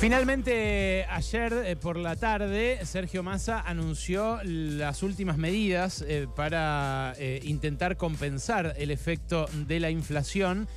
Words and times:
Finalmente, 0.00 1.04
ayer 1.10 1.52
eh, 1.52 1.76
por 1.76 1.98
la 1.98 2.16
tarde, 2.16 2.78
Sergio 2.86 3.22
Massa 3.22 3.60
anunció 3.60 4.38
las 4.44 5.02
últimas 5.02 5.36
medidas 5.36 6.02
eh, 6.08 6.26
para 6.34 7.12
eh, 7.18 7.40
intentar 7.42 7.98
compensar 7.98 8.74
el 8.78 8.92
efecto 8.92 9.44
de 9.68 9.78
la 9.78 9.90
inflación 9.90 10.68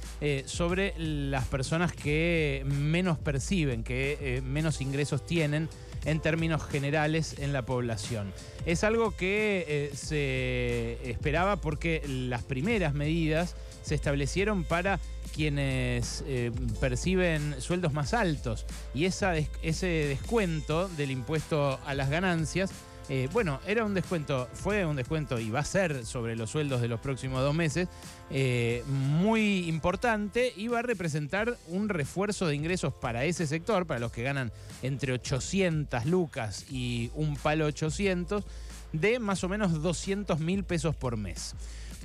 sobre 0.46 0.94
las 0.98 1.46
personas 1.48 1.94
que 1.94 2.64
menos 2.66 3.18
perciben, 3.18 3.84
que 3.84 4.42
menos 4.46 4.82
ingresos 4.82 5.26
tienen 5.26 5.70
en 6.06 6.20
términos 6.22 6.64
generales 6.64 7.36
en 7.40 7.54
la 7.54 7.66
población. 7.66 8.34
Es 8.66 8.84
algo 8.84 9.16
que 9.16 9.90
se 9.94 10.98
esperaba 11.10 11.58
porque 11.58 12.02
las 12.08 12.44
primeras 12.44 12.94
medidas 12.94 13.56
se 13.84 13.96
establecieron 13.96 14.64
para 14.64 15.00
quienes 15.34 16.24
eh, 16.28 16.52
perciben 16.80 17.56
sueldos 17.60 17.94
más 17.94 18.14
altos. 18.14 18.66
Y 18.94 19.06
ese 19.06 19.88
descuento 19.88 20.88
del 20.90 21.12
impuesto 21.12 21.80
a 21.86 21.94
las 21.94 22.10
ganancias, 22.10 22.72
eh, 23.10 23.28
bueno, 23.34 23.60
era 23.68 23.84
un 23.84 23.94
descuento, 23.94 24.48
fue 24.54 24.86
un 24.86 24.96
descuento 24.96 25.38
y 25.38 25.50
va 25.50 25.60
a 25.60 25.66
ser 25.66 26.06
sobre 26.06 26.38
los 26.38 26.52
sueldos 26.52 26.80
de 26.82 26.88
los 26.88 27.02
próximos 27.02 27.42
dos 27.42 27.54
meses, 27.54 27.90
eh, 28.30 28.84
muy 28.88 29.68
importante 29.68 30.54
y 30.56 30.70
va 30.70 30.80
a 30.80 30.84
representar 30.84 31.58
un 31.68 31.90
refuerzo 31.90 32.48
de 32.48 32.56
ingresos 32.56 32.94
para 32.94 33.26
ese 33.26 33.46
sector, 33.46 33.86
para 33.86 34.00
los 34.00 34.14
que 34.14 34.24
ganan 34.24 34.54
entre 34.82 35.12
800 35.12 36.06
lucas 36.06 36.66
y 36.72 37.12
un 37.16 37.36
palo 37.36 37.66
800, 37.66 38.46
de 38.94 39.20
más 39.20 39.44
o 39.44 39.50
menos 39.50 39.82
200 39.82 40.40
mil 40.40 40.64
pesos 40.64 40.96
por 40.96 41.18
mes. 41.18 41.56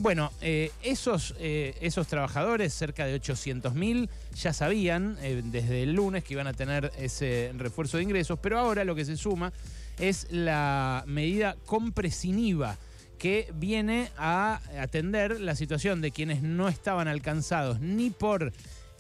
Bueno, 0.00 0.30
eh, 0.40 0.70
esos, 0.82 1.34
eh, 1.40 1.76
esos 1.80 2.06
trabajadores, 2.06 2.72
cerca 2.72 3.04
de 3.04 3.14
800 3.14 3.74
mil, 3.74 4.08
ya 4.34 4.52
sabían 4.52 5.18
eh, 5.22 5.42
desde 5.44 5.82
el 5.82 5.94
lunes 5.94 6.22
que 6.22 6.34
iban 6.34 6.46
a 6.46 6.52
tener 6.52 6.92
ese 6.98 7.52
refuerzo 7.56 7.96
de 7.96 8.04
ingresos, 8.04 8.38
pero 8.40 8.58
ahora 8.58 8.84
lo 8.84 8.94
que 8.94 9.04
se 9.04 9.16
suma 9.16 9.52
es 9.98 10.28
la 10.30 11.02
medida 11.06 11.56
compresiva 11.66 12.76
que 13.18 13.52
viene 13.54 14.10
a 14.16 14.60
atender 14.80 15.40
la 15.40 15.56
situación 15.56 16.00
de 16.00 16.12
quienes 16.12 16.42
no 16.42 16.68
estaban 16.68 17.08
alcanzados 17.08 17.80
ni 17.80 18.10
por 18.10 18.52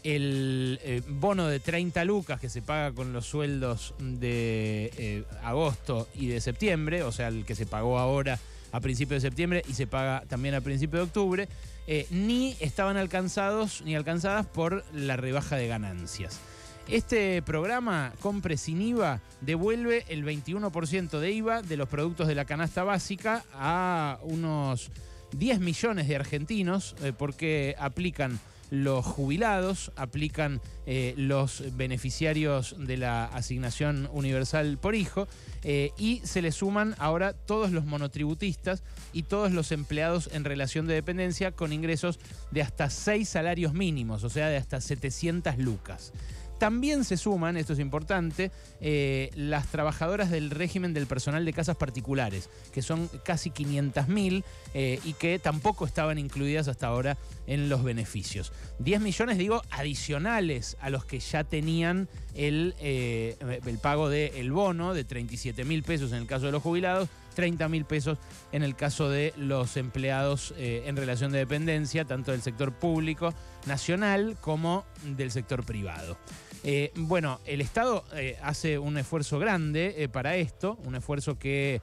el 0.04 0.78
eh, 0.82 1.02
bono 1.08 1.46
de 1.48 1.60
30 1.60 2.04
lucas 2.04 2.40
que 2.40 2.48
se 2.48 2.62
paga 2.62 2.92
con 2.92 3.12
los 3.12 3.26
sueldos 3.26 3.94
de 3.98 4.92
eh, 4.96 5.24
agosto 5.42 6.08
y 6.14 6.28
de 6.28 6.40
septiembre, 6.40 7.02
o 7.02 7.12
sea, 7.12 7.28
el 7.28 7.44
que 7.44 7.54
se 7.54 7.66
pagó 7.66 7.98
ahora 7.98 8.38
a 8.70 8.80
principios 8.80 9.22
de 9.22 9.28
septiembre 9.28 9.62
y 9.68 9.74
se 9.74 9.86
paga 9.86 10.24
también 10.28 10.54
a 10.54 10.60
principios 10.60 11.00
de 11.00 11.04
octubre, 11.04 11.48
eh, 11.86 12.06
ni 12.10 12.56
estaban 12.60 12.96
alcanzados 12.96 13.82
ni 13.84 13.96
alcanzadas 13.96 14.46
por 14.46 14.84
la 14.92 15.16
rebaja 15.16 15.56
de 15.56 15.68
ganancias. 15.68 16.38
Este 16.86 17.42
programa, 17.42 18.14
Compre 18.20 18.56
sin 18.56 18.80
IVA, 18.80 19.20
devuelve 19.42 20.04
el 20.08 20.24
21% 20.24 21.18
de 21.18 21.32
IVA 21.32 21.60
de 21.60 21.76
los 21.76 21.88
productos 21.88 22.28
de 22.28 22.34
la 22.34 22.46
canasta 22.46 22.82
básica 22.82 23.44
a 23.52 24.18
unos 24.22 24.90
10 25.32 25.60
millones 25.60 26.08
de 26.08 26.16
argentinos 26.16 26.96
porque 27.18 27.74
aplican 27.78 28.40
los 28.70 29.04
jubilados, 29.04 29.92
aplican 29.96 30.60
eh, 30.86 31.14
los 31.16 31.62
beneficiarios 31.76 32.76
de 32.78 32.96
la 32.96 33.24
asignación 33.24 34.08
universal 34.12 34.78
por 34.78 34.94
hijo 34.94 35.28
eh, 35.64 35.90
y 35.98 36.20
se 36.24 36.42
le 36.42 36.52
suman 36.52 36.94
ahora 36.98 37.32
todos 37.32 37.72
los 37.72 37.84
monotributistas 37.84 38.82
y 39.12 39.24
todos 39.24 39.52
los 39.52 39.72
empleados 39.72 40.30
en 40.32 40.44
relación 40.44 40.86
de 40.86 40.94
dependencia 40.94 41.52
con 41.52 41.72
ingresos 41.72 42.18
de 42.50 42.62
hasta 42.62 42.90
6 42.90 43.28
salarios 43.28 43.74
mínimos, 43.74 44.24
o 44.24 44.30
sea, 44.30 44.48
de 44.48 44.56
hasta 44.56 44.80
700 44.80 45.58
lucas. 45.58 46.12
También 46.58 47.04
se 47.04 47.16
suman, 47.16 47.56
esto 47.56 47.72
es 47.72 47.78
importante, 47.78 48.50
eh, 48.80 49.30
las 49.36 49.68
trabajadoras 49.68 50.30
del 50.30 50.50
régimen 50.50 50.92
del 50.92 51.06
personal 51.06 51.44
de 51.44 51.52
casas 51.52 51.76
particulares, 51.76 52.50
que 52.72 52.82
son 52.82 53.08
casi 53.24 53.50
500.000 53.50 54.42
eh, 54.74 54.98
y 55.04 55.12
que 55.12 55.38
tampoco 55.38 55.86
estaban 55.86 56.18
incluidas 56.18 56.66
hasta 56.66 56.88
ahora 56.88 57.16
en 57.46 57.68
los 57.68 57.84
beneficios. 57.84 58.52
10 58.80 59.00
millones, 59.00 59.38
digo, 59.38 59.62
adicionales 59.70 60.76
a 60.80 60.90
los 60.90 61.04
que 61.04 61.20
ya 61.20 61.44
tenían 61.44 62.08
el, 62.34 62.74
eh, 62.80 63.36
el 63.64 63.78
pago 63.78 64.08
del 64.08 64.50
bono 64.50 64.94
de 64.94 65.04
37 65.04 65.64
mil 65.64 65.82
pesos 65.84 66.12
en 66.12 66.18
el 66.18 66.26
caso 66.26 66.46
de 66.46 66.52
los 66.52 66.62
jubilados, 66.62 67.08
30 67.38 67.68
mil 67.68 67.84
pesos 67.84 68.18
en 68.50 68.64
el 68.64 68.74
caso 68.74 69.08
de 69.08 69.32
los 69.36 69.76
empleados 69.76 70.52
eh, 70.56 70.82
en 70.86 70.96
relación 70.96 71.30
de 71.30 71.38
dependencia, 71.38 72.04
tanto 72.04 72.32
del 72.32 72.42
sector 72.42 72.72
público 72.72 73.32
nacional 73.64 74.36
como 74.40 74.84
del 75.04 75.30
sector 75.30 75.62
privado. 75.64 76.18
Eh, 76.64 76.90
bueno, 76.96 77.38
el 77.46 77.60
Estado 77.60 78.04
eh, 78.12 78.36
hace 78.42 78.76
un 78.76 78.98
esfuerzo 78.98 79.38
grande 79.38 80.10
para 80.12 80.34
esto, 80.34 80.80
un 80.84 80.96
esfuerzo 80.96 81.38
que 81.38 81.80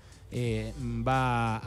va 1.07 1.61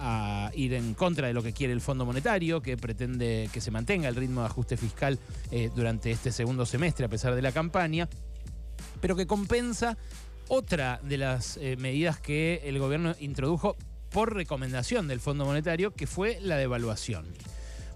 a 0.47 0.53
ir 0.55 0.75
en 0.75 0.93
contra 0.93 1.29
de 1.29 1.33
lo 1.33 1.43
que 1.43 1.55
quiere 1.55 1.73
el 1.73 1.81
Fondo 1.81 2.05
Monetario, 2.05 2.61
que 2.61 2.77
pretende 2.77 3.49
que 3.51 3.63
se 3.63 3.71
mantenga 3.71 4.11
el 4.11 4.17
ritmo 4.17 4.43
de 4.43 4.49
ajuste 4.49 4.77
fiscal 4.77 5.19
durante 5.75 6.11
este 6.11 6.31
segundo 6.31 6.67
semestre 6.67 7.07
a 7.07 7.09
pesar 7.09 7.35
de 7.35 7.41
la 7.41 7.53
campaña, 7.53 8.07
pero 9.01 9.17
que 9.17 9.27
compensa 9.27 9.97
otra 10.49 11.01
de 11.03 11.19
las 11.19 11.57
eh, 11.59 11.77
medidas 11.77 12.19
que 12.19 12.63
el 12.65 12.79
gobierno 12.79 13.15
introdujo 13.21 13.77
por 14.11 14.35
recomendación 14.35 15.09
del 15.09 15.21
Fondo 15.21 15.45
Monetario, 15.45 15.95
que 15.95 16.07
fue 16.07 16.39
la 16.41 16.57
devaluación. 16.57 17.27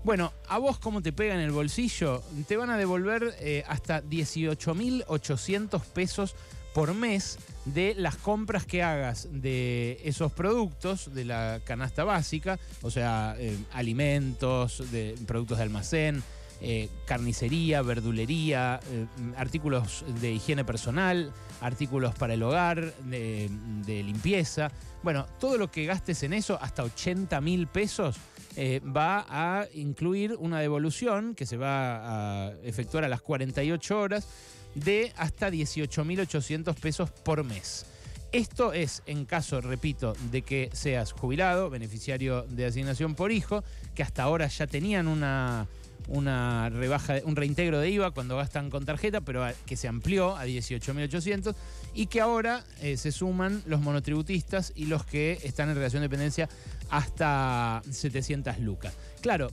Bueno, 0.04 0.32
a 0.48 0.58
vos 0.58 0.78
cómo 0.78 1.00
te 1.00 1.12
pega 1.12 1.34
en 1.34 1.40
el 1.40 1.52
bolsillo, 1.52 2.22
te 2.48 2.56
van 2.56 2.70
a 2.70 2.76
devolver 2.76 3.36
eh, 3.38 3.64
hasta 3.68 4.02
18.800 4.02 5.80
pesos 5.80 6.34
por 6.74 6.94
mes 6.94 7.38
de 7.66 7.94
las 7.96 8.16
compras 8.16 8.66
que 8.66 8.82
hagas 8.82 9.28
de 9.30 10.00
esos 10.04 10.32
productos 10.32 11.14
de 11.14 11.24
la 11.24 11.60
canasta 11.64 12.02
básica, 12.02 12.58
o 12.82 12.90
sea, 12.90 13.36
eh, 13.38 13.56
alimentos, 13.72 14.90
de, 14.90 15.14
productos 15.26 15.58
de 15.58 15.64
almacén, 15.64 16.22
eh, 16.64 16.88
carnicería, 17.06 17.82
verdulería, 17.82 18.78
eh, 18.88 19.06
artículos 19.36 20.04
de 20.20 20.30
higiene 20.30 20.64
personal, 20.64 21.32
artículos 21.60 22.14
para 22.14 22.34
el 22.34 22.42
hogar, 22.44 22.94
de, 23.02 23.50
limpieza. 23.86 24.70
Bueno, 25.02 25.26
todo 25.40 25.58
lo 25.58 25.72
que 25.72 25.86
gastes 25.86 26.22
en 26.22 26.32
eso, 26.32 26.56
hasta 26.62 26.84
80 26.84 27.40
mil 27.40 27.66
pesos, 27.66 28.14
eh, 28.54 28.80
va 28.84 29.26
a 29.28 29.66
incluir 29.74 30.36
una 30.38 30.60
devolución 30.60 31.34
que 31.34 31.46
se 31.46 31.56
va 31.56 32.46
a 32.46 32.52
efectuar 32.62 33.02
a 33.02 33.08
las 33.08 33.22
48 33.22 33.98
horas 33.98 34.28
de 34.76 35.12
hasta 35.16 35.50
18.800 35.50 36.76
pesos 36.76 37.10
por 37.10 37.42
mes. 37.42 37.86
Esto 38.30 38.72
es 38.72 39.02
en 39.06 39.24
caso, 39.24 39.60
repito, 39.60 40.14
de 40.30 40.42
que 40.42 40.70
seas 40.72 41.10
jubilado, 41.10 41.70
beneficiario 41.70 42.42
de 42.42 42.66
asignación 42.66 43.16
por 43.16 43.32
hijo, 43.32 43.64
que 43.96 44.04
hasta 44.04 44.22
ahora 44.22 44.46
ya 44.46 44.68
tenían 44.68 45.08
una, 45.08 45.66
una 46.08 46.68
rebaja, 46.70 47.16
un 47.24 47.36
reintegro 47.36 47.78
de 47.78 47.90
IVA 47.90 48.10
cuando 48.10 48.36
gastan 48.36 48.70
con 48.70 48.84
tarjeta, 48.84 49.20
pero 49.20 49.46
que 49.66 49.76
se 49.76 49.88
amplió 49.88 50.36
a 50.36 50.46
18.800 50.46 51.54
y 51.94 52.06
que 52.06 52.20
ahora 52.20 52.64
eh, 52.80 52.96
se 52.96 53.12
suman 53.12 53.62
los 53.66 53.80
monotributistas 53.80 54.72
y 54.74 54.86
los 54.86 55.04
que 55.04 55.38
están 55.42 55.68
en 55.68 55.76
relación 55.76 56.00
de 56.00 56.08
dependencia 56.08 56.48
hasta 56.90 57.82
700 57.90 58.58
lucas. 58.58 58.94
Claro, 59.20 59.50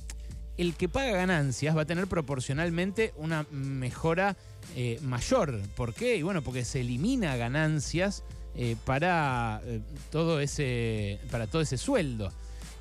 el 0.57 0.75
que 0.75 0.89
paga 0.89 1.11
ganancias 1.11 1.75
va 1.75 1.83
a 1.83 1.85
tener 1.85 2.07
proporcionalmente 2.07 3.13
una 3.15 3.45
mejora 3.51 4.35
eh, 4.75 4.99
mayor. 5.01 5.61
¿Por 5.75 5.93
qué? 5.93 6.17
Y 6.17 6.21
bueno, 6.21 6.41
porque 6.41 6.65
se 6.65 6.81
elimina 6.81 7.37
ganancias 7.37 8.23
eh, 8.55 8.75
para, 8.85 9.61
todo 10.11 10.41
ese, 10.41 11.19
para 11.31 11.47
todo 11.47 11.61
ese 11.61 11.77
sueldo. 11.77 12.31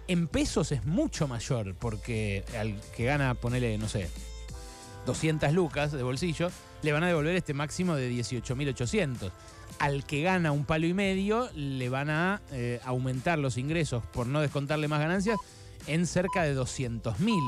En 0.09 0.27
pesos 0.27 0.73
es 0.73 0.85
mucho 0.87 1.29
mayor, 1.29 1.75
porque 1.75 2.43
al 2.59 2.75
que 2.97 3.05
gana, 3.05 3.35
ponele, 3.35 3.77
no 3.77 3.89
sé, 3.89 4.09
200 5.07 5.53
lucas 5.53 5.93
de 5.93 6.03
bolsillo, 6.03 6.51
le 6.83 6.93
van 6.93 7.05
a 7.05 7.09
devolver 7.09 7.37
este 7.37 7.55
máximo 7.55 7.95
de 7.95 8.11
18.800. 8.11 9.31
Al 9.79 10.05
que 10.05 10.23
gana 10.23 10.51
un 10.51 10.65
palo 10.65 10.87
y 10.87 10.95
medio, 10.95 11.51
le 11.55 11.89
van 11.89 12.11
a 12.11 12.41
eh, 12.53 12.81
aumentar 12.85 13.39
los 13.39 13.59
ingresos 13.59 14.03
por 14.13 14.27
no 14.27 14.41
descontarle 14.41 14.89
más 14.89 15.01
ganancias 15.01 15.39
en 15.87 16.07
cerca 16.07 16.43
de 16.43 16.57
200.000. 16.57 17.39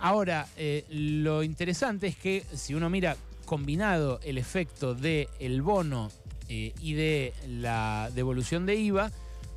Ahora, 0.00 0.48
eh, 0.56 0.84
lo 0.90 1.44
interesante 1.44 2.08
es 2.08 2.16
que 2.16 2.44
si 2.52 2.74
uno 2.74 2.90
mira 2.90 3.16
combinado 3.44 4.18
el 4.24 4.38
efecto 4.38 4.94
del 4.94 5.28
el 5.38 5.62
bono 5.62 6.10
eh, 6.48 6.74
y 6.80 6.94
de 6.94 7.32
la 7.46 8.10
devolución 8.14 8.66
de 8.66 8.76
IVA, 8.76 9.12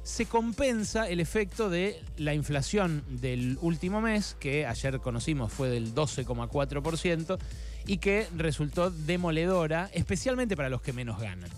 se 0.06 0.28
compensa 0.28 1.10
el 1.10 1.19
efecto 1.19 1.68
de 1.68 2.00
la 2.18 2.36
inflación 2.36 3.04
del 3.10 3.57
último 3.60 4.02
mes, 4.02 4.38
que 4.40 4.68
ayer 4.68 5.00
conocimos 5.00 5.52
fue 5.52 5.68
del 5.68 5.96
12,4%, 5.96 7.40
y 7.88 7.98
que 7.98 8.28
resultó 8.38 8.92
demoledora, 8.92 9.90
especialmente 9.94 10.56
para 10.56 10.69
los 10.69 10.84
que 10.84 10.94
menos 10.94 11.19
ganan. 11.19 11.50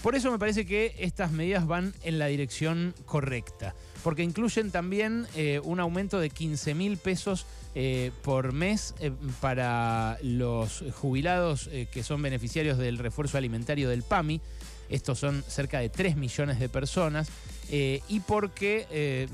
Por 0.00 0.14
eso 0.14 0.30
me 0.30 0.38
parece 0.38 0.64
que 0.64 0.94
estas 1.00 1.32
medidas 1.32 1.66
van 1.66 1.92
en 2.04 2.20
la 2.20 2.26
dirección 2.26 2.94
correcta, 3.04 3.74
porque 4.04 4.22
incluyen 4.22 4.70
también 4.70 5.26
eh, 5.34 5.60
un 5.64 5.80
aumento 5.80 6.20
de 6.20 6.30
15 6.30 6.74
mil 6.74 6.98
pesos 6.98 7.46
eh, 7.74 8.10
por 8.22 8.52
mes 8.52 8.94
eh, 9.00 9.12
para 9.40 10.18
los 10.22 10.84
jubilados 11.00 11.70
que 11.90 12.02
son 12.02 12.20
beneficiarios 12.20 12.78
del 12.78 12.98
refuerzo 12.98 13.38
alimentario 13.38 13.88
del 13.88 14.02
PAMI. 14.02 14.40
Estos 14.88 15.18
son 15.18 15.42
cerca 15.46 15.78
de 15.78 15.88
3 15.88 16.16
millones 16.16 16.60
de 16.60 16.68
personas. 16.68 17.28
y 17.70 18.20
porque, 18.26 19.26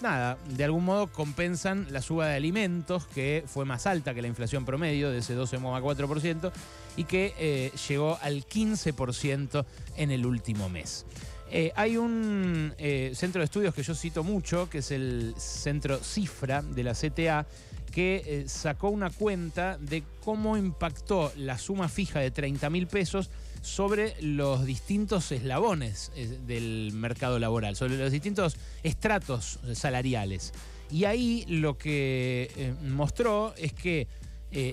nada, 0.00 0.38
de 0.50 0.62
algún 0.62 0.84
modo 0.84 1.08
compensan 1.08 1.88
la 1.90 2.02
suba 2.02 2.28
de 2.28 2.36
alimentos, 2.36 3.06
que 3.06 3.42
fue 3.46 3.64
más 3.64 3.88
alta 3.88 4.14
que 4.14 4.22
la 4.22 4.28
inflación 4.28 4.64
promedio 4.64 5.10
de 5.10 5.18
ese 5.18 5.36
12,4%, 5.36 6.52
y 6.96 7.04
que 7.04 7.72
llegó 7.88 8.16
al 8.22 8.46
15% 8.46 9.66
en 9.96 10.10
el 10.12 10.24
último 10.24 10.68
mes. 10.68 11.04
Eh, 11.50 11.72
hay 11.76 11.96
un 11.96 12.74
eh, 12.78 13.12
centro 13.14 13.40
de 13.40 13.44
estudios 13.44 13.74
que 13.74 13.82
yo 13.82 13.94
cito 13.94 14.24
mucho, 14.24 14.68
que 14.68 14.78
es 14.78 14.90
el 14.90 15.34
centro 15.36 15.98
Cifra 15.98 16.62
de 16.62 16.82
la 16.82 16.92
CTA, 16.92 17.46
que 17.92 18.22
eh, 18.26 18.44
sacó 18.48 18.88
una 18.88 19.10
cuenta 19.10 19.78
de 19.78 20.02
cómo 20.24 20.56
impactó 20.56 21.32
la 21.36 21.56
suma 21.56 21.88
fija 21.88 22.18
de 22.20 22.30
30 22.30 22.68
mil 22.70 22.88
pesos 22.88 23.30
sobre 23.62 24.14
los 24.20 24.64
distintos 24.64 25.32
eslabones 25.32 26.12
del 26.46 26.92
mercado 26.92 27.38
laboral, 27.38 27.74
sobre 27.74 27.96
los 27.96 28.12
distintos 28.12 28.56
estratos 28.82 29.58
salariales. 29.72 30.52
Y 30.90 31.04
ahí 31.04 31.44
lo 31.48 31.76
que 31.76 32.74
mostró 32.82 33.54
es 33.56 33.72
que 33.72 34.06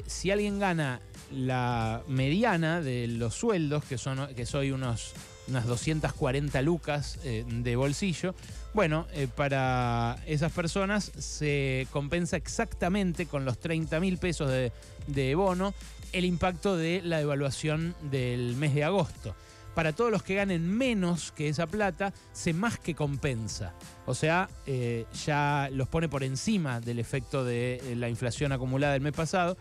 si 0.05 0.29
alguien 0.29 0.59
gana 0.59 1.01
la 1.31 2.03
mediana 2.07 2.81
de 2.81 3.07
los 3.07 3.33
sueldos, 3.33 3.83
que, 3.85 3.97
son, 3.97 4.27
que 4.35 4.45
soy 4.45 4.69
unos 4.69 5.15
unas 5.47 5.65
240 5.65 6.61
lucas 6.61 7.19
eh, 7.23 7.45
de 7.47 7.75
bolsillo. 7.75 8.35
Bueno, 8.73 9.07
eh, 9.13 9.27
para 9.33 10.17
esas 10.25 10.51
personas 10.51 11.11
se 11.17 11.87
compensa 11.91 12.37
exactamente 12.37 13.25
con 13.25 13.45
los 13.45 13.59
30 13.59 13.99
mil 13.99 14.17
pesos 14.17 14.49
de, 14.49 15.35
bono 15.35 15.73
el 16.11 16.25
impacto 16.25 16.77
de 16.77 17.01
la 17.03 17.17
devaluación 17.17 17.95
del 18.11 18.55
mes 18.55 18.73
de 18.73 18.83
agosto. 18.83 19.35
Para 19.75 19.93
todos 19.93 20.11
los 20.11 20.21
que 20.21 20.35
ganen 20.35 20.69
menos 20.69 21.31
que 21.31 21.49
esa 21.49 21.65
plata, 21.65 22.13
se 22.31 22.53
más 22.53 22.77
que 22.77 22.93
compensa. 22.93 23.73
O 24.05 24.13
sea, 24.13 24.47
eh, 24.67 25.05
ya 25.25 25.69
los 25.71 25.87
pone 25.87 26.07
por 26.07 26.23
encima 26.23 26.79
del 26.79 26.99
efecto 26.99 27.43
de 27.43 27.95
la 27.97 28.07
inflación 28.07 28.51
acumulada 28.51 28.93
del 28.93 29.01
mes 29.01 29.13
pasado 29.13 29.57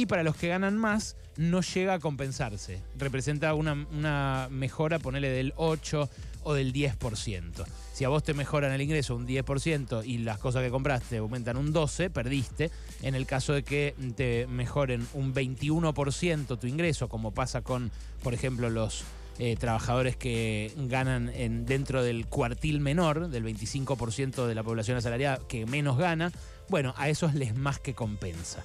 y 0.00 0.06
para 0.06 0.22
los 0.22 0.34
que 0.34 0.48
ganan 0.48 0.78
más 0.78 1.14
no 1.36 1.60
llega 1.60 1.92
a 1.92 1.98
compensarse. 1.98 2.80
Representa 2.96 3.52
una, 3.52 4.48
mejora, 4.50 4.98
ponele 4.98 5.28
del 5.28 5.52
8 5.56 6.08
o 6.42 6.54
del 6.54 6.72
10%. 6.72 7.66
Si 7.92 8.04
a 8.04 8.08
vos 8.08 8.22
te 8.22 8.32
mejoran 8.32 8.72
el 8.72 8.80
ingreso 8.80 9.14
un 9.14 9.26
10% 9.26 10.02
y 10.06 10.18
las 10.18 10.38
cosas 10.38 10.62
que 10.62 10.70
compraste 10.70 11.18
aumentan 11.18 11.58
un 11.58 11.74
12%, 11.74 12.10
perdiste. 12.10 12.70
En 13.02 13.14
el 13.14 13.26
caso 13.26 13.52
de 13.52 13.62
que 13.62 13.94
te 14.16 14.46
mejoren 14.46 15.06
un 15.12 15.34
21% 15.34 16.58
tu 16.58 16.66
ingreso, 16.66 17.10
como 17.10 17.32
pasa 17.32 17.60
con, 17.60 17.90
por 18.22 18.32
ejemplo, 18.32 18.70
los 18.70 19.04
eh, 19.38 19.56
trabajadores 19.56 20.16
que 20.16 20.72
ganan 20.76 21.28
en, 21.28 21.66
dentro 21.66 22.02
del 22.02 22.24
cuartil 22.26 22.80
menor, 22.80 23.28
del 23.28 23.44
25% 23.44 24.46
de 24.46 24.54
la 24.54 24.62
población 24.62 24.96
asalariada 24.96 25.40
que 25.46 25.66
menos 25.66 25.98
gana, 25.98 26.32
bueno, 26.70 26.94
a 26.96 27.10
esos 27.10 27.34
les 27.34 27.54
más 27.54 27.78
que 27.78 27.92
compensa 27.92 28.64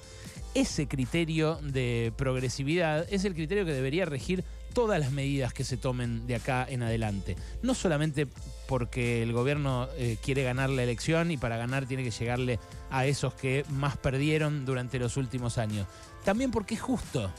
ese 0.56 0.88
criterio 0.88 1.58
de 1.62 2.14
progresividad 2.16 3.06
es 3.10 3.26
el 3.26 3.34
criterio 3.34 3.66
que 3.66 3.74
debería 3.74 4.06
regir 4.06 4.42
todas 4.72 4.98
las 4.98 5.12
medidas 5.12 5.52
que 5.52 5.64
se 5.64 5.76
tomen 5.76 6.26
de 6.26 6.34
acá 6.34 6.66
en 6.66 6.82
adelante. 6.82 7.36
No 7.62 7.74
solamente 7.74 8.26
porque 8.66 9.22
el 9.22 9.34
gobierno 9.34 9.86
eh, 9.98 10.16
quiere 10.22 10.44
ganar 10.44 10.70
la 10.70 10.82
elección 10.82 11.30
y 11.30 11.36
para 11.36 11.58
ganar 11.58 11.84
tiene 11.84 12.04
que 12.04 12.10
llegarle 12.10 12.58
a 12.90 13.04
esos 13.04 13.34
que 13.34 13.66
más 13.68 13.98
perdieron 13.98 14.64
durante 14.64 14.98
los 14.98 15.18
últimos 15.18 15.58
años. 15.58 15.86
También 16.24 16.50
porque 16.50 16.74
es 16.74 16.80
justo. 16.80 17.30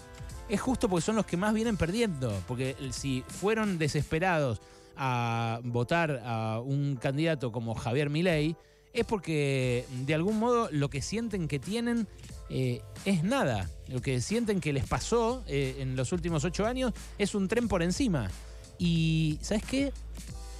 Es 0.47 0.61
justo 0.61 0.87
porque 0.87 1.03
son 1.03 1.15
los 1.15 1.25
que 1.25 1.37
más 1.37 1.55
vienen 1.55 1.75
perdiendo. 1.75 2.31
Porque 2.47 2.75
si 2.91 3.23
fueron 3.27 3.79
desesperados 3.79 4.61
a 4.95 5.59
votar 5.63 6.21
a 6.23 6.59
un 6.63 6.97
candidato 6.97 7.51
como 7.51 7.73
Javier 7.73 8.11
Milei, 8.11 8.55
es 8.93 9.05
porque 9.05 9.85
de 10.05 10.13
algún 10.13 10.37
modo 10.37 10.69
lo 10.71 10.89
que 10.91 11.01
sienten 11.01 11.47
que 11.47 11.57
tienen 11.59 12.07
eh, 12.49 12.81
es 13.05 13.23
nada. 13.23 13.69
Lo 13.87 14.01
que 14.01 14.21
sienten 14.21 14.59
que 14.59 14.73
les 14.73 14.85
pasó 14.85 15.43
eh, 15.47 15.77
en 15.79 15.95
los 15.95 16.11
últimos 16.11 16.43
ocho 16.43 16.65
años 16.65 16.93
es 17.17 17.35
un 17.35 17.47
tren 17.47 17.67
por 17.67 17.83
encima. 17.83 18.29
Y, 18.77 19.39
¿sabes 19.41 19.63
qué? 19.63 19.93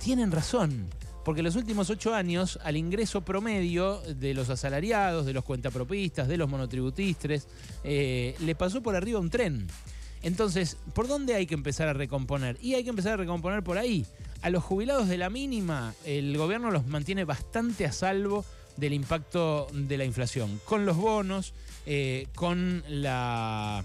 Tienen 0.03 0.31
razón. 0.31 0.87
Porque 1.23 1.43
los 1.43 1.57
últimos 1.57 1.89
ocho 1.89 2.13
años, 2.13 2.57
al 2.63 2.77
ingreso 2.77 3.19
promedio 3.21 3.99
de 4.01 4.33
los 4.33 4.49
asalariados, 4.49 5.25
de 5.25 5.33
los 5.33 5.43
cuentapropistas, 5.43 6.29
de 6.29 6.37
los 6.37 6.49
monotributistas, 6.49 7.47
eh, 7.83 8.33
le 8.39 8.55
pasó 8.55 8.81
por 8.81 8.95
arriba 8.95 9.19
un 9.19 9.29
tren. 9.29 9.67
Entonces, 10.23 10.77
¿por 10.93 11.07
dónde 11.07 11.35
hay 11.35 11.45
que 11.45 11.53
empezar 11.53 11.89
a 11.89 11.93
recomponer? 11.93 12.57
Y 12.61 12.75
hay 12.75 12.83
que 12.83 12.91
empezar 12.91 13.13
a 13.13 13.17
recomponer 13.17 13.61
por 13.61 13.77
ahí. 13.77 14.05
A 14.41 14.49
los 14.49 14.63
jubilados 14.63 15.09
de 15.09 15.17
la 15.17 15.29
mínima, 15.29 15.93
el 16.05 16.37
gobierno 16.37 16.71
los 16.71 16.87
mantiene 16.87 17.25
bastante 17.25 17.85
a 17.85 17.91
salvo 17.91 18.45
del 18.77 18.93
impacto 18.93 19.67
de 19.73 19.97
la 19.97 20.05
inflación, 20.05 20.61
con 20.65 20.85
los 20.85 20.95
bonos, 20.95 21.53
eh, 21.85 22.27
con 22.35 22.83
la 22.87 23.83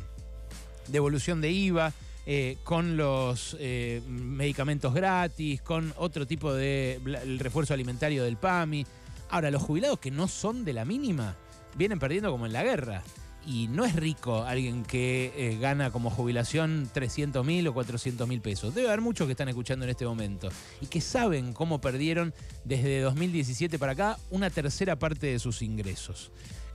devolución 0.89 1.41
de 1.41 1.51
IVA, 1.51 1.93
eh, 2.25 2.59
con 2.63 2.97
los 2.97 3.57
eh, 3.59 4.01
medicamentos 4.07 4.95
gratis, 4.95 5.61
con 5.63 5.93
otro 5.97 6.27
tipo 6.27 6.55
de 6.55 7.01
refuerzo 7.39 7.75
alimentario 7.75 8.23
del 8.23 8.37
PAMI. 8.37 8.87
Ahora, 9.31 9.51
los 9.51 9.63
jubilados 9.63 9.99
que 9.99 10.11
no 10.11 10.29
son 10.29 10.65
de 10.65 10.73
la 10.73 10.85
mínima 10.85 11.37
vienen 11.75 11.99
perdiendo 11.99 12.31
como 12.31 12.47
en 12.47 12.53
la 12.53 12.63
guerra. 12.63 13.03
Y 13.47 13.69
no 13.69 13.85
es 13.85 13.97
rico 13.97 14.45
alguien 14.45 14.85
que 14.85 15.59
gana 15.61 15.91
como 15.91 16.11
jubilación 16.11 16.89
300 16.93 17.45
mil 17.45 17.67
o 17.67 17.75
400 17.75 18.29
mil 18.29 18.41
pesos. 18.41 18.75
Debe 18.75 18.89
haber 18.89 19.01
muchos 19.01 19.27
que 19.27 19.33
están 19.33 19.49
escuchando 19.49 19.85
en 19.85 19.91
este 19.91 20.07
momento 20.07 20.49
y 20.81 20.87
que 20.87 21.01
saben 21.01 21.53
cómo 21.53 21.81
perdieron 21.81 22.33
desde 22.65 23.01
2017 23.01 23.79
para 23.79 23.93
acá 23.93 24.19
una 24.31 24.51
tercera 24.51 24.97
parte 24.97 25.27
de 25.27 25.39
sus 25.39 25.63
ingresos. 25.63 26.31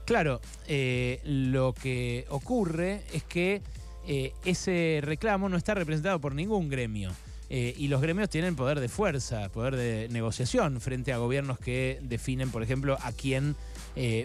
Claro, 0.08 0.40
eh, 0.66 1.20
lo 1.24 1.74
que 1.74 2.24
ocurre 2.30 3.02
es 3.12 3.24
que 3.24 3.60
eh, 4.06 4.32
ese 4.42 5.00
reclamo 5.02 5.50
no 5.50 5.58
está 5.58 5.74
representado 5.74 6.18
por 6.18 6.34
ningún 6.34 6.70
gremio. 6.70 7.10
Eh, 7.50 7.74
y 7.76 7.88
los 7.88 8.00
gremios 8.00 8.28
tienen 8.28 8.56
poder 8.56 8.80
de 8.80 8.88
fuerza, 8.88 9.48
poder 9.48 9.76
de 9.76 10.08
negociación 10.10 10.80
frente 10.80 11.12
a 11.12 11.18
gobiernos 11.18 11.58
que 11.58 11.98
definen, 12.02 12.50
por 12.50 12.62
ejemplo, 12.62 12.98
a 13.02 13.12
quién 13.12 13.56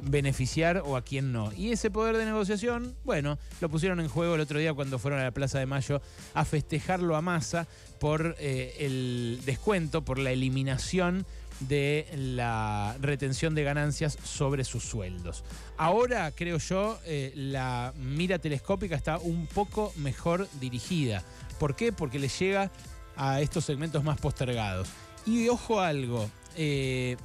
beneficiar 0.04 0.84
o 0.86 0.96
a 0.98 1.02
quién 1.02 1.31
no. 1.31 1.52
Y 1.52 1.72
ese 1.72 1.90
poder 1.90 2.16
de 2.16 2.26
negociación, 2.26 2.95
bueno, 3.06 3.40
lo 3.59 3.69
pusieron 3.69 4.00
en 4.02 4.07
juego 4.07 4.36
el 4.36 4.42
otro 4.42 4.59
día 4.59 4.71
cuando 4.76 5.00
fueron 5.00 5.19
a 5.19 5.24
la 5.24 5.31
Plaza 5.31 5.57
de 5.57 5.66
Mayo 5.66 6.00
a 6.36 6.45
festejarlo 6.45 7.16
a 7.16 7.24
masa 7.24 7.66
por 8.00 8.36
el 8.40 9.42
descuento, 9.45 10.06
por 10.06 10.19
la 10.19 10.30
eliminación 10.30 11.26
de 11.68 12.07
la 12.16 12.95
retención 13.00 13.56
de 13.56 13.64
ganancias 13.64 14.18
sobre 14.24 14.64
sus 14.64 14.83
sueldos. 14.83 15.44
Ahora, 15.78 16.31
creo 16.31 16.57
yo, 16.57 17.00
eh, 17.06 17.31
la 17.36 17.94
mira 17.97 18.40
telescópica 18.40 18.95
está 18.95 19.18
un 19.18 19.47
poco 19.47 19.94
mejor 19.97 20.47
dirigida. 20.59 21.24
¿Por 21.59 21.76
qué? 21.76 21.92
Porque 21.92 22.19
le 22.19 22.28
llega 22.28 22.71
a 23.16 23.42
estos 23.42 23.66
segmentos 23.66 24.04
más 24.04 24.20
postergados. 24.20 24.88
Y 25.26 25.48
ojo 25.50 25.80
algo, 25.80 26.30
eh, 26.56 27.18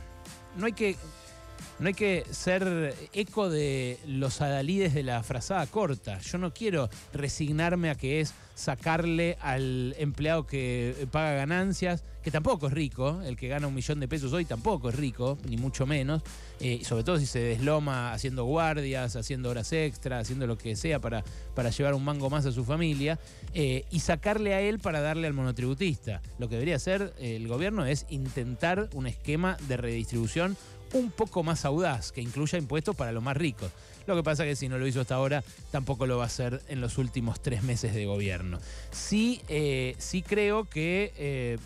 no 0.57 0.67
hay 0.67 0.73
que 0.73 0.97
no 1.81 1.89
hay 1.89 1.95
que 1.95 2.25
ser 2.31 2.95
eco 3.13 3.49
de 3.49 3.99
los 4.07 4.41
adalides 4.41 4.95
de 4.95 5.03
la 5.03 5.23
frazada 5.23 5.67
corta. 5.67 6.19
Yo 6.19 6.39
no 6.39 6.53
quiero 6.53 6.89
resignarme 7.13 7.91
a 7.91 7.95
que 7.95 8.21
es 8.21 8.35
sacarle 8.55 9.39
al 9.41 9.95
empleado 9.99 10.45
que 10.45 11.07
paga 11.13 11.35
ganancias, 11.35 12.03
que 12.23 12.33
tampoco 12.33 12.67
es 12.67 12.73
rico, 12.73 13.23
el 13.25 13.37
que 13.37 13.47
gana 13.47 13.69
un 13.69 13.75
millón 13.75 14.01
de 14.01 14.09
pesos 14.09 14.33
hoy 14.33 14.45
tampoco 14.45 14.89
es 14.89 14.97
rico, 14.97 15.39
ni 15.49 15.57
mucho 15.57 15.87
menos, 15.87 16.23
eh, 16.59 16.81
sobre 16.85 17.05
todo 17.05 17.21
si 17.21 17.27
se 17.27 17.39
desloma 17.39 18.13
haciendo 18.13 18.45
guardias, 18.45 19.15
haciendo 19.15 19.51
horas 19.51 19.73
extras, 19.73 20.23
haciendo 20.23 20.49
lo 20.49 20.59
que 20.59 20.75
sea 20.75 20.99
para, 20.99 21.23
para 21.55 21.71
llevar 21.71 21.95
un 21.95 22.05
mango 22.05 22.29
más 22.29 22.47
a 22.47 22.53
su 22.53 22.65
familia, 22.65 23.21
eh, 23.55 23.85
y 23.93 24.01
sacarle 24.01 24.55
a 24.55 24.61
él 24.61 24.81
para 24.81 25.01
darle 25.01 25.29
al 25.29 25.35
monotributista. 25.35 26.21
Lo 26.41 26.49
que 26.49 26.57
debería 26.57 26.77
hacer 26.77 27.15
el 27.21 27.47
gobierno 27.47 27.87
es 27.87 28.07
intentar 28.11 28.91
un 28.93 29.07
esquema 29.07 29.57
de 29.69 29.77
redistribución 29.77 30.57
un 30.95 31.11
poco 31.11 31.43
más 31.43 31.65
audaz, 31.65 32.13
que 32.13 32.21
incluya 32.21 32.59
impuestos 32.59 32.97
para 32.97 33.13
los 33.13 33.23
más 33.23 33.37
ricos. 33.37 33.71
Lo 34.09 34.17
que 34.17 34.23
pasa 34.23 34.45
es 34.45 34.53
que 34.53 34.57
si 34.57 34.69
no 34.71 34.79
lo 34.79 34.87
hizo 34.87 35.03
hasta 35.03 35.17
ahora, 35.17 35.45
tampoco 35.71 36.07
lo 36.07 36.17
va 36.17 36.25
a 36.25 36.29
hacer 36.29 36.63
en 36.69 36.81
los 36.81 36.97
últimos 36.97 37.43
tres 37.43 37.63
meses 37.63 37.95
de 37.95 38.07
gobierno. 38.07 38.59
Sí, 38.91 39.43
eh, 39.49 39.97
sí 39.99 40.23
creo 40.23 40.65
que 40.65 41.13
eh, 41.19 41.59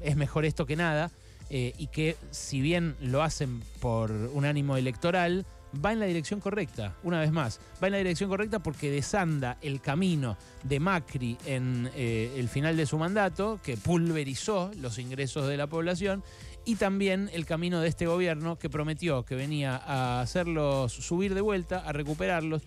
es 0.00 0.14
mejor 0.14 0.44
esto 0.44 0.66
que 0.66 0.76
nada. 0.76 1.10
Eh, 1.52 1.74
y 1.78 1.88
que 1.88 2.16
si 2.30 2.60
bien 2.60 2.94
lo 3.00 3.24
hacen 3.24 3.60
por 3.80 4.12
un 4.12 4.44
ánimo 4.44 4.76
electoral, 4.76 5.44
va 5.84 5.92
en 5.92 5.98
la 5.98 6.06
dirección 6.06 6.38
correcta, 6.38 6.94
una 7.02 7.18
vez 7.18 7.32
más. 7.32 7.58
Va 7.82 7.88
en 7.88 7.94
la 7.94 7.98
dirección 7.98 8.30
correcta 8.30 8.60
porque 8.60 8.88
desanda 8.88 9.58
el 9.60 9.80
camino 9.80 10.36
de 10.62 10.78
Macri 10.78 11.36
en 11.44 11.90
el 11.96 12.48
final 12.48 12.76
de 12.76 12.86
su 12.86 12.98
mandato, 12.98 13.58
que 13.64 13.76
pulverizó 13.76 14.70
los 14.76 15.00
ingresos 15.00 15.48
de 15.48 15.56
la 15.56 15.66
población, 15.66 16.22
y 16.64 16.76
también 16.76 17.30
el 17.32 17.46
camino 17.46 17.80
de 17.80 17.88
este 17.88 18.06
gobierno 18.06 18.58
que 18.58 18.70
prometió 18.70 19.24
que 19.24 19.34
venía 19.34 19.76
a 19.76 20.20
hacerlos 20.20 20.92
subir 20.92 21.34
de 21.34 21.40
vuelta, 21.40 21.78
a 21.80 21.92
recuperarlos, 21.92 22.62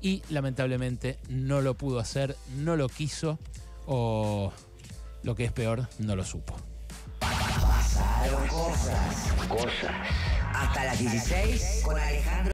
y 0.00 0.22
lamentablemente 0.28 1.18
no 1.28 1.62
lo 1.62 1.74
pudo 1.74 1.98
hacer, 1.98 2.36
no 2.58 2.76
lo 2.76 2.88
quiso, 2.88 3.38
o 3.86 4.52
lo 5.22 5.34
que 5.34 5.44
es 5.44 5.52
peor, 5.52 5.88
no 5.98 6.14
lo 6.14 6.24
supo. 6.24 6.54
Pasaron 7.20 8.46
cosas. 8.48 9.32
Cosas. 9.48 9.94
Hasta 10.52 10.84
las 10.84 10.98
16 10.98 11.80
con 11.84 11.98
Alejandro. 11.98 12.52